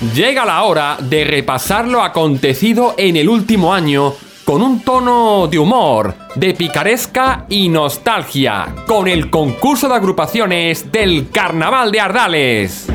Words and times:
Llega 0.00 0.44
la 0.44 0.62
hora 0.62 0.96
de 1.00 1.24
repasar 1.24 1.88
lo 1.88 2.02
acontecido 2.02 2.94
en 2.96 3.16
el 3.16 3.28
último 3.28 3.74
año 3.74 4.14
con 4.44 4.62
un 4.62 4.80
tono 4.80 5.48
de 5.48 5.58
humor, 5.58 6.14
de 6.36 6.54
picaresca 6.54 7.46
y 7.48 7.68
nostalgia, 7.68 8.76
con 8.86 9.08
el 9.08 9.28
concurso 9.28 9.88
de 9.88 9.96
agrupaciones 9.96 10.92
del 10.92 11.30
Carnaval 11.30 11.90
de 11.90 12.00
Ardales. 12.00 12.86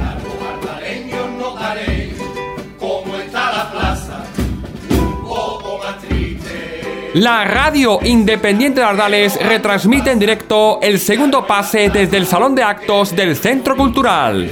La 7.16 7.44
radio 7.44 8.00
independiente 8.04 8.80
de 8.80 8.88
Ardales 8.88 9.38
retransmite 9.46 10.10
en 10.10 10.20
directo 10.20 10.80
el 10.82 11.00
segundo 11.00 11.46
pase 11.46 11.90
desde 11.90 12.16
el 12.16 12.26
Salón 12.26 12.56
de 12.56 12.64
Actos 12.64 13.14
del 13.14 13.36
Centro 13.36 13.76
Cultural. 13.76 14.50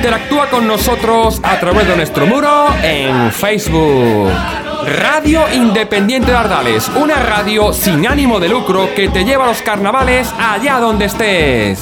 Interactúa 0.08 0.50
con 0.50 0.66
nosotros 0.66 1.42
a 1.44 1.60
través 1.60 1.86
de 1.86 1.98
nuestro 1.98 2.26
muro 2.26 2.68
en 2.82 3.30
Facebook. 3.30 4.32
Radio 5.02 5.44
Independiente 5.54 6.32
de 6.32 6.38
Ardales, 6.38 6.90
una 6.96 7.16
radio 7.16 7.74
sin 7.74 8.08
ánimo 8.08 8.40
de 8.40 8.48
lucro 8.48 8.96
que 8.96 9.10
te 9.10 9.26
lleva 9.26 9.44
a 9.44 9.48
los 9.48 9.62
carnavales 9.62 10.34
allá 10.40 10.80
donde 10.80 11.08
estés. 11.08 11.82